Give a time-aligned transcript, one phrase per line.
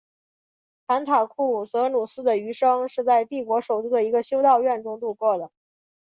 [0.87, 5.51] 坎塔库泽努斯的余生是在帝国首都的一个修道院中度过的。